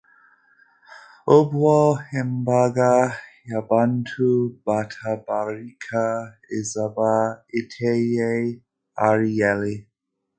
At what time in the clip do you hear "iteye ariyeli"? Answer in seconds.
7.61-9.75